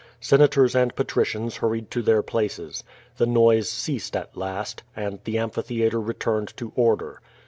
[0.19, 2.83] Senators and patricians hurried to their places.
[3.17, 7.21] The noise ceased at last, and the amphi theatre returned to order.